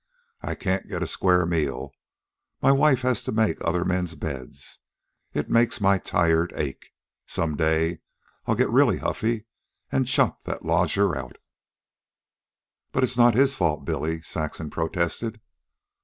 I 0.41 0.55
can't 0.55 0.87
get 0.89 1.03
a 1.03 1.05
square 1.05 1.45
meal, 1.45 1.91
an' 2.63 2.69
my 2.71 2.71
wife 2.71 3.03
has 3.03 3.23
to 3.25 3.31
make 3.31 3.59
other 3.63 3.85
men's 3.85 4.15
beds. 4.15 4.79
It 5.35 5.47
makes 5.47 5.79
my 5.79 5.99
tired 5.99 6.51
ache. 6.55 6.89
Some 7.27 7.55
day 7.55 7.99
I'll 8.47 8.55
get 8.55 8.71
real 8.71 8.97
huffy 8.97 9.45
an' 9.91 10.05
chuck 10.05 10.41
that 10.45 10.65
lodger 10.65 11.15
out." 11.15 11.37
"But 12.91 13.03
it's 13.03 13.15
not 13.15 13.35
his 13.35 13.53
fault, 13.53 13.85
Billy," 13.85 14.23
Saxon 14.23 14.71
protested. 14.71 15.39